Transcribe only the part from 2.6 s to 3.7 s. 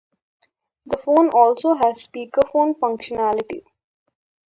functionality.